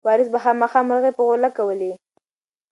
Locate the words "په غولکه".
1.15-1.61